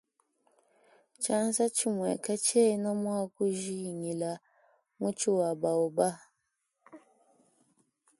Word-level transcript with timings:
Tshianza 1.21 1.63
tshimue 1.75 2.11
katshiena 2.25 2.89
mua 3.01 3.21
ku 3.33 3.43
jingila 3.61 4.31
mutshi 4.99 5.27
wa 5.39 5.49
baoba. 5.61 6.09